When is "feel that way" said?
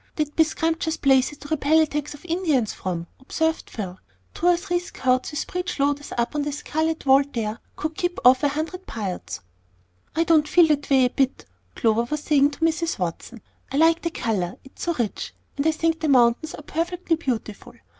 10.47-11.05